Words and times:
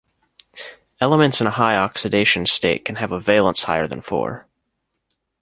Elements 0.99 1.41
in 1.41 1.45
a 1.45 1.51
high 1.51 1.75
oxidation 1.77 2.47
state 2.47 2.85
can 2.85 2.95
have 2.95 3.11
a 3.11 3.19
valence 3.19 3.61
higher 3.61 3.87
than 3.87 4.01
four. 4.01 4.47